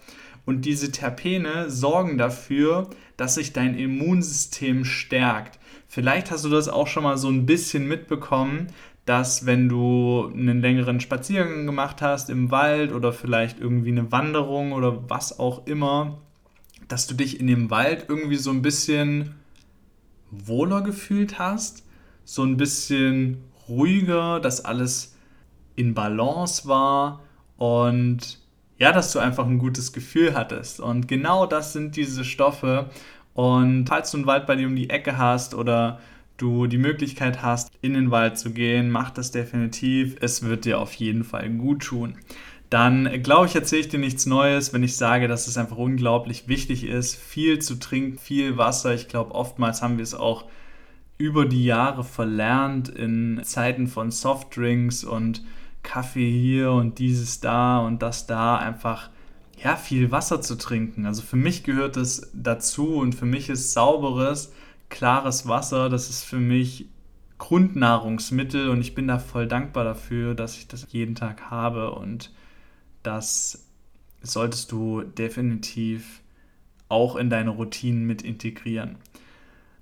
Und 0.46 0.64
diese 0.64 0.92
Terpene 0.92 1.70
sorgen 1.70 2.18
dafür, 2.18 2.88
dass 3.16 3.34
sich 3.34 3.52
dein 3.52 3.76
Immunsystem 3.76 4.84
stärkt. 4.84 5.58
Vielleicht 5.88 6.30
hast 6.30 6.44
du 6.44 6.50
das 6.50 6.68
auch 6.68 6.86
schon 6.86 7.02
mal 7.02 7.18
so 7.18 7.28
ein 7.28 7.46
bisschen 7.46 7.88
mitbekommen, 7.88 8.68
dass 9.08 9.46
wenn 9.46 9.70
du 9.70 10.30
einen 10.34 10.60
längeren 10.60 11.00
Spaziergang 11.00 11.64
gemacht 11.64 12.02
hast 12.02 12.28
im 12.28 12.50
Wald 12.50 12.92
oder 12.92 13.14
vielleicht 13.14 13.58
irgendwie 13.58 13.90
eine 13.90 14.12
Wanderung 14.12 14.72
oder 14.72 15.08
was 15.08 15.38
auch 15.38 15.66
immer, 15.66 16.18
dass 16.88 17.06
du 17.06 17.14
dich 17.14 17.40
in 17.40 17.46
dem 17.46 17.70
Wald 17.70 18.04
irgendwie 18.08 18.36
so 18.36 18.50
ein 18.50 18.60
bisschen 18.60 19.36
wohler 20.30 20.82
gefühlt 20.82 21.38
hast, 21.38 21.86
so 22.24 22.42
ein 22.42 22.58
bisschen 22.58 23.38
ruhiger, 23.66 24.40
dass 24.40 24.66
alles 24.66 25.16
in 25.74 25.94
Balance 25.94 26.68
war 26.68 27.22
und 27.56 28.38
ja, 28.78 28.92
dass 28.92 29.12
du 29.12 29.20
einfach 29.20 29.46
ein 29.46 29.58
gutes 29.58 29.94
Gefühl 29.94 30.34
hattest. 30.34 30.80
Und 30.80 31.08
genau 31.08 31.46
das 31.46 31.72
sind 31.72 31.96
diese 31.96 32.24
Stoffe. 32.24 32.90
Und 33.32 33.86
falls 33.88 34.10
du 34.10 34.18
einen 34.18 34.26
Wald 34.26 34.46
bei 34.46 34.54
dir 34.54 34.66
um 34.66 34.76
die 34.76 34.90
Ecke 34.90 35.16
hast 35.16 35.54
oder 35.54 35.98
du 36.38 36.66
die 36.66 36.78
Möglichkeit 36.78 37.42
hast, 37.42 37.70
in 37.82 37.94
den 37.94 38.10
Wald 38.10 38.38
zu 38.38 38.50
gehen, 38.50 38.90
mach 38.90 39.10
das 39.10 39.30
definitiv. 39.30 40.16
Es 40.20 40.42
wird 40.42 40.64
dir 40.64 40.80
auf 40.80 40.94
jeden 40.94 41.24
Fall 41.24 41.50
gut 41.50 41.82
tun. 41.84 42.16
Dann 42.70 43.22
glaube 43.22 43.46
ich, 43.46 43.54
erzähle 43.54 43.80
ich 43.80 43.88
dir 43.88 43.98
nichts 43.98 44.26
Neues, 44.26 44.72
wenn 44.72 44.82
ich 44.82 44.96
sage, 44.96 45.28
dass 45.28 45.46
es 45.46 45.56
einfach 45.56 45.78
unglaublich 45.78 46.48
wichtig 46.48 46.84
ist, 46.84 47.16
viel 47.16 47.60
zu 47.60 47.78
trinken, 47.78 48.18
viel 48.18 48.58
Wasser. 48.58 48.94
Ich 48.94 49.08
glaube, 49.08 49.34
oftmals 49.34 49.82
haben 49.82 49.96
wir 49.96 50.02
es 50.02 50.14
auch 50.14 50.44
über 51.16 51.46
die 51.46 51.64
Jahre 51.64 52.04
verlernt 52.04 52.88
in 52.88 53.40
Zeiten 53.42 53.88
von 53.88 54.10
Softdrinks 54.10 55.02
und 55.02 55.42
Kaffee 55.82 56.30
hier 56.30 56.72
und 56.72 56.98
dieses 56.98 57.40
da 57.40 57.78
und 57.78 58.02
das 58.02 58.26
da 58.26 58.56
einfach 58.56 59.10
ja 59.62 59.74
viel 59.74 60.10
Wasser 60.10 60.40
zu 60.40 60.56
trinken. 60.56 61.06
Also 61.06 61.22
für 61.22 61.36
mich 61.36 61.64
gehört 61.64 61.96
es 61.96 62.30
dazu 62.34 62.96
und 62.96 63.14
für 63.14 63.26
mich 63.26 63.48
ist 63.48 63.72
sauberes, 63.72 64.52
klares 64.88 65.46
Wasser, 65.48 65.88
das 65.88 66.10
ist 66.10 66.24
für 66.24 66.38
mich 66.38 66.86
Grundnahrungsmittel 67.38 68.68
und 68.68 68.80
ich 68.80 68.94
bin 68.94 69.06
da 69.08 69.18
voll 69.18 69.46
dankbar 69.46 69.84
dafür, 69.84 70.34
dass 70.34 70.56
ich 70.56 70.68
das 70.68 70.88
jeden 70.90 71.14
Tag 71.14 71.50
habe 71.50 71.92
und 71.92 72.32
das 73.02 73.66
solltest 74.22 74.72
du 74.72 75.02
definitiv 75.02 76.20
auch 76.88 77.16
in 77.16 77.30
deine 77.30 77.50
Routinen 77.50 78.06
mit 78.06 78.22
integrieren. 78.22 78.96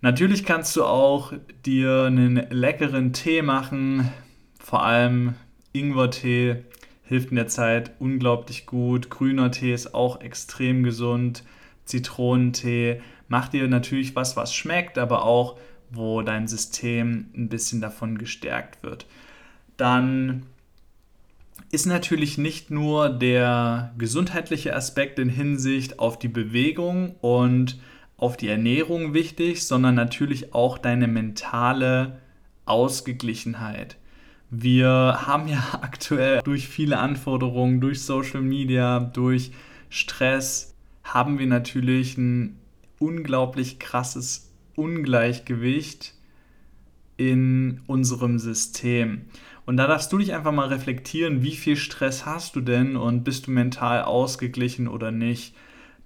Natürlich 0.02 0.44
kannst 0.44 0.76
du 0.76 0.84
auch 0.84 1.32
dir 1.64 2.04
einen 2.04 2.36
leckeren 2.50 3.12
Tee 3.12 3.42
machen, 3.42 4.12
vor 4.58 4.84
allem 4.84 5.34
Ingwertee 5.72 6.64
hilft 7.04 7.30
in 7.30 7.36
der 7.36 7.48
Zeit 7.48 7.92
unglaublich 7.98 8.66
gut. 8.66 9.10
Grüner 9.10 9.50
Tee 9.50 9.72
ist 9.72 9.94
auch 9.94 10.20
extrem 10.20 10.82
gesund. 10.82 11.44
Zitronentee. 11.84 13.00
Mach 13.28 13.48
dir 13.48 13.66
natürlich 13.68 14.14
was, 14.14 14.36
was 14.36 14.54
schmeckt, 14.54 14.98
aber 14.98 15.24
auch, 15.24 15.58
wo 15.90 16.22
dein 16.22 16.48
System 16.48 17.26
ein 17.36 17.48
bisschen 17.48 17.80
davon 17.80 18.18
gestärkt 18.18 18.82
wird. 18.82 19.06
Dann 19.76 20.46
ist 21.70 21.86
natürlich 21.86 22.38
nicht 22.38 22.70
nur 22.70 23.08
der 23.08 23.92
gesundheitliche 23.98 24.74
Aspekt 24.74 25.18
in 25.18 25.28
Hinsicht 25.28 25.98
auf 25.98 26.18
die 26.18 26.28
Bewegung 26.28 27.16
und 27.20 27.78
auf 28.16 28.36
die 28.36 28.48
Ernährung 28.48 29.14
wichtig, 29.14 29.64
sondern 29.64 29.94
natürlich 29.94 30.54
auch 30.54 30.78
deine 30.78 31.06
mentale 31.08 32.20
Ausgeglichenheit. 32.64 33.96
Wir 34.50 35.18
haben 35.26 35.48
ja 35.48 35.62
aktuell 35.82 36.40
durch 36.42 36.68
viele 36.68 36.98
Anforderungen, 36.98 37.80
durch 37.80 38.02
Social 38.02 38.42
Media, 38.42 39.00
durch 39.00 39.52
Stress, 39.88 40.74
haben 41.02 41.38
wir 41.38 41.46
natürlich 41.46 42.16
ein 42.18 42.58
unglaublich 42.98 43.78
krasses 43.78 44.52
Ungleichgewicht 44.74 46.14
in 47.16 47.80
unserem 47.86 48.38
System. 48.38 49.22
Und 49.64 49.78
da 49.78 49.86
darfst 49.86 50.12
du 50.12 50.18
dich 50.18 50.32
einfach 50.32 50.52
mal 50.52 50.68
reflektieren, 50.68 51.42
wie 51.42 51.56
viel 51.56 51.76
Stress 51.76 52.24
hast 52.24 52.54
du 52.56 52.60
denn 52.60 52.96
und 52.96 53.24
bist 53.24 53.46
du 53.46 53.50
mental 53.50 54.02
ausgeglichen 54.02 54.86
oder 54.86 55.10
nicht. 55.10 55.54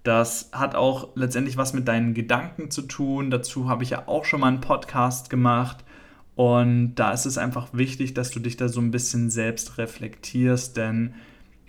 Das 0.03 0.49
hat 0.53 0.75
auch 0.75 1.09
letztendlich 1.15 1.59
was 1.59 1.75
mit 1.75 1.87
deinen 1.87 2.15
Gedanken 2.15 2.71
zu 2.71 2.83
tun. 2.83 3.31
Dazu 3.31 3.69
habe 3.69 3.83
ich 3.85 3.91
ja 3.91 4.09
auch 4.09 4.25
schon 4.25 4.41
mal 4.41 4.49
einen 4.49 4.63
Podcast 4.63 5.29
gemacht. 5.29 5.85
Und 6.37 6.95
da 6.95 7.13
ist 7.13 7.27
es 7.27 7.37
einfach 7.37 7.69
wichtig, 7.75 8.15
dass 8.15 8.31
du 8.31 8.41
dich 8.41 8.57
da 8.57 8.69
so 8.69 8.81
ein 8.81 8.91
bisschen 8.91 9.29
selbst 9.29 9.77
reflektierst, 9.77 10.75
denn 10.77 11.13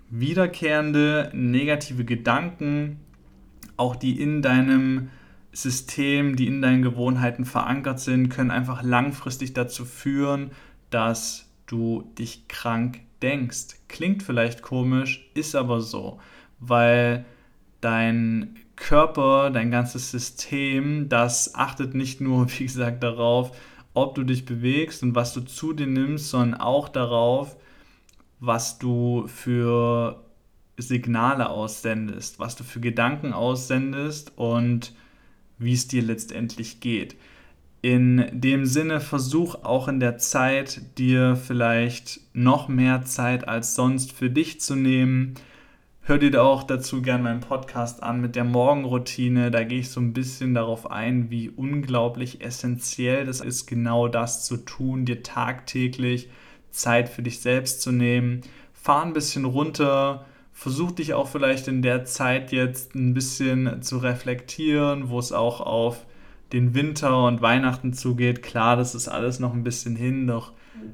wiederkehrende 0.09 1.29
negative 1.33 2.05
Gedanken, 2.05 3.01
auch 3.81 3.95
die 3.95 4.21
in 4.21 4.43
deinem 4.43 5.09
System, 5.51 6.35
die 6.35 6.45
in 6.45 6.61
deinen 6.61 6.83
Gewohnheiten 6.83 7.45
verankert 7.45 7.99
sind, 7.99 8.29
können 8.29 8.51
einfach 8.51 8.83
langfristig 8.83 9.53
dazu 9.53 9.85
führen, 9.85 10.51
dass 10.91 11.49
du 11.65 12.03
dich 12.19 12.47
krank 12.47 12.99
denkst. 13.23 13.79
Klingt 13.87 14.21
vielleicht 14.21 14.61
komisch, 14.61 15.29
ist 15.33 15.55
aber 15.55 15.81
so, 15.81 16.19
weil 16.59 17.25
dein 17.81 18.55
Körper, 18.75 19.49
dein 19.49 19.71
ganzes 19.71 20.11
System, 20.11 21.09
das 21.09 21.55
achtet 21.55 21.95
nicht 21.95 22.21
nur, 22.21 22.47
wie 22.59 22.65
gesagt, 22.65 23.01
darauf, 23.01 23.51
ob 23.95 24.13
du 24.13 24.23
dich 24.23 24.45
bewegst 24.45 25.01
und 25.01 25.15
was 25.15 25.33
du 25.33 25.41
zu 25.41 25.73
dir 25.73 25.87
nimmst, 25.87 26.29
sondern 26.29 26.61
auch 26.61 26.87
darauf, 26.87 27.57
was 28.39 28.77
du 28.77 29.25
für 29.27 30.23
Signale 30.77 31.49
aussendest, 31.49 32.39
was 32.39 32.55
du 32.55 32.63
für 32.63 32.79
Gedanken 32.79 33.33
aussendest 33.33 34.33
und 34.37 34.93
wie 35.57 35.73
es 35.73 35.87
dir 35.87 36.01
letztendlich 36.01 36.79
geht. 36.79 37.15
In 37.81 38.27
dem 38.31 38.65
Sinne, 38.65 38.99
versuch 38.99 39.55
auch 39.63 39.87
in 39.87 39.99
der 39.99 40.17
Zeit, 40.17 40.97
dir 40.97 41.35
vielleicht 41.35 42.21
noch 42.33 42.67
mehr 42.67 43.03
Zeit 43.03 43.47
als 43.47 43.75
sonst 43.75 44.11
für 44.11 44.29
dich 44.29 44.61
zu 44.61 44.75
nehmen, 44.75 45.35
Hör 46.03 46.17
dir 46.17 46.43
auch 46.43 46.63
dazu 46.63 47.03
gerne 47.03 47.23
meinen 47.23 47.41
Podcast 47.41 48.01
an 48.01 48.21
mit 48.21 48.35
der 48.35 48.43
Morgenroutine. 48.43 49.51
Da 49.51 49.63
gehe 49.63 49.81
ich 49.81 49.91
so 49.91 50.01
ein 50.01 50.13
bisschen 50.13 50.55
darauf 50.55 50.89
ein, 50.89 51.29
wie 51.29 51.49
unglaublich 51.49 52.41
essentiell 52.41 53.23
das 53.23 53.39
ist, 53.39 53.67
genau 53.67 54.07
das 54.07 54.43
zu 54.43 54.57
tun, 54.57 55.05
dir 55.05 55.21
tagtäglich 55.21 56.29
Zeit 56.71 57.07
für 57.07 57.21
dich 57.21 57.39
selbst 57.39 57.83
zu 57.83 57.91
nehmen. 57.91 58.41
Fahr 58.73 59.05
ein 59.05 59.13
bisschen 59.13 59.45
runter, 59.45 60.25
versuch 60.53 60.91
dich 60.91 61.13
auch 61.13 61.27
vielleicht 61.27 61.67
in 61.67 61.81
der 61.81 62.05
Zeit 62.05 62.51
jetzt 62.51 62.95
ein 62.95 63.13
bisschen 63.13 63.81
zu 63.81 63.97
reflektieren, 63.97 65.09
wo 65.09 65.19
es 65.19 65.31
auch 65.31 65.61
auf 65.61 66.05
den 66.53 66.73
Winter 66.73 67.25
und 67.25 67.41
Weihnachten 67.41 67.93
zugeht. 67.93 68.43
Klar, 68.43 68.75
das 68.75 68.93
ist 68.93 69.07
alles 69.07 69.39
noch 69.39 69.53
ein 69.53 69.63
bisschen 69.63 69.95
hin, 69.95 70.27
doch 70.27 70.53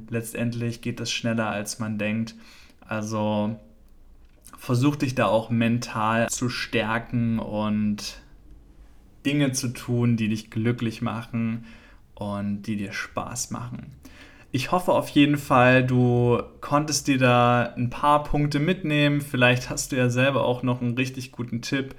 letztendlich 0.09 0.81
geht 0.81 0.99
es 0.99 1.11
schneller, 1.11 1.47
als 1.47 1.79
man 1.79 1.97
denkt. 1.97 2.35
Also 2.81 3.59
versuch 4.57 4.95
dich 4.95 5.15
da 5.15 5.25
auch 5.25 5.49
mental 5.49 6.29
zu 6.29 6.49
stärken 6.49 7.39
und 7.39 8.21
Dinge 9.25 9.51
zu 9.51 9.69
tun, 9.69 10.15
die 10.17 10.29
dich 10.29 10.49
glücklich 10.49 11.01
machen 11.01 11.65
und 12.15 12.63
die 12.63 12.77
dir 12.77 12.93
Spaß 12.93 13.51
machen. 13.51 13.91
Ich 14.51 14.71
hoffe 14.71 14.93
auf 14.93 15.09
jeden 15.09 15.37
Fall, 15.37 15.85
du 15.85 16.41
konntest 16.61 17.07
dir 17.07 17.17
da 17.17 17.73
ein 17.75 17.89
paar 17.89 18.23
Punkte 18.23 18.59
mitnehmen. 18.59 19.21
Vielleicht 19.21 19.69
hast 19.69 19.91
du 19.91 19.97
ja 19.97 20.09
selber 20.09 20.45
auch 20.45 20.63
noch 20.63 20.81
einen 20.81 20.95
richtig 20.95 21.31
guten 21.31 21.61
Tipp, 21.61 21.95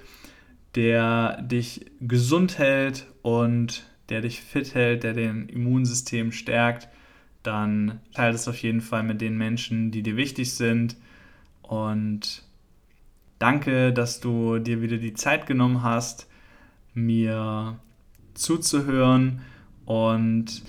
der 0.75 1.41
dich 1.41 1.85
gesund 2.01 2.57
hält 2.57 3.05
und 3.21 3.83
der 4.09 4.21
dich 4.21 4.41
fit 4.41 4.73
hält, 4.73 5.03
der 5.03 5.13
dein 5.13 5.47
Immunsystem 5.47 6.31
stärkt. 6.31 6.89
Dann 7.43 8.01
teile 8.13 8.35
es 8.35 8.47
auf 8.47 8.61
jeden 8.61 8.81
Fall 8.81 9.03
mit 9.03 9.21
den 9.21 9.37
Menschen, 9.37 9.91
die 9.91 10.03
dir 10.03 10.17
wichtig 10.17 10.53
sind. 10.53 10.97
Und 11.61 12.43
Danke, 13.39 13.93
dass 13.93 14.19
du 14.19 14.59
dir 14.59 14.81
wieder 14.81 14.97
die 14.97 15.13
Zeit 15.13 15.47
genommen 15.47 15.81
hast, 15.81 16.27
mir 16.93 17.79
zuzuhören 18.33 19.41
und 19.85 20.61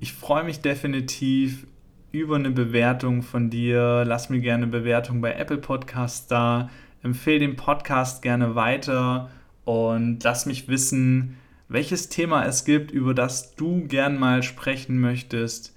ich 0.00 0.12
freue 0.12 0.44
mich 0.44 0.60
definitiv 0.60 1.66
über 2.12 2.36
eine 2.36 2.50
Bewertung 2.50 3.22
von 3.22 3.50
dir. 3.50 4.04
Lass 4.06 4.30
mir 4.30 4.40
gerne 4.40 4.64
eine 4.64 4.72
Bewertung 4.72 5.20
bei 5.20 5.32
Apple 5.34 5.58
Podcasts 5.58 6.26
da. 6.26 6.70
Empfehle 7.02 7.40
den 7.40 7.56
Podcast 7.56 8.22
gerne 8.22 8.54
weiter 8.54 9.30
und 9.64 10.22
lass 10.22 10.46
mich 10.46 10.68
wissen, 10.68 11.36
welches 11.68 12.08
Thema 12.08 12.44
es 12.44 12.64
gibt, 12.64 12.90
über 12.90 13.14
das 13.14 13.56
du 13.56 13.86
gern 13.86 14.18
mal 14.18 14.42
sprechen 14.42 15.00
möchtest. 15.00 15.74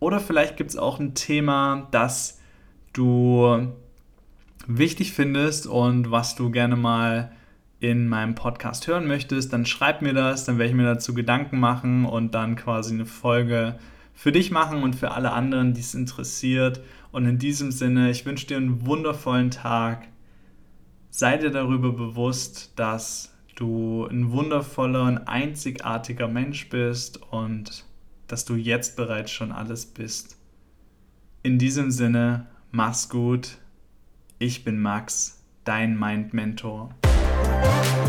Oder 0.00 0.20
vielleicht 0.20 0.56
gibt 0.56 0.70
es 0.70 0.76
auch 0.76 1.00
ein 1.00 1.14
Thema, 1.14 1.88
das 1.90 2.40
du 2.92 3.72
wichtig 4.66 5.12
findest 5.12 5.66
und 5.66 6.10
was 6.10 6.34
du 6.34 6.50
gerne 6.50 6.76
mal 6.76 7.32
in 7.80 8.08
meinem 8.08 8.34
Podcast 8.34 8.86
hören 8.86 9.06
möchtest, 9.06 9.52
dann 9.52 9.66
schreib 9.66 10.02
mir 10.02 10.12
das, 10.12 10.44
dann 10.44 10.58
werde 10.58 10.70
ich 10.70 10.76
mir 10.76 10.84
dazu 10.84 11.14
Gedanken 11.14 11.58
machen 11.58 12.04
und 12.04 12.34
dann 12.34 12.56
quasi 12.56 12.94
eine 12.94 13.06
Folge 13.06 13.78
für 14.14 14.32
dich 14.32 14.50
machen 14.50 14.82
und 14.82 14.94
für 14.94 15.12
alle 15.12 15.32
anderen, 15.32 15.72
die 15.72 15.80
es 15.80 15.94
interessiert. 15.94 16.80
Und 17.10 17.26
in 17.26 17.38
diesem 17.38 17.72
Sinne, 17.72 18.10
ich 18.10 18.26
wünsche 18.26 18.46
dir 18.46 18.58
einen 18.58 18.86
wundervollen 18.86 19.50
Tag. 19.50 20.06
Sei 21.08 21.38
dir 21.38 21.50
darüber 21.50 21.92
bewusst, 21.92 22.72
dass 22.76 23.34
du 23.56 24.06
ein 24.06 24.30
wundervoller 24.30 25.04
und 25.04 25.18
einzigartiger 25.18 26.28
Mensch 26.28 26.68
bist 26.68 27.20
und 27.32 27.84
dass 28.26 28.44
du 28.44 28.54
jetzt 28.54 28.96
bereits 28.96 29.32
schon 29.32 29.52
alles 29.52 29.86
bist. 29.86 30.38
In 31.42 31.58
diesem 31.58 31.90
Sinne, 31.90 32.46
mach's 32.70 33.08
gut 33.08 33.58
ich 34.42 34.64
bin 34.64 34.80
Max, 34.80 35.44
dein 35.64 35.98
Mind 35.98 36.32
Mentor. 36.32 36.94
Bye. 37.42 37.99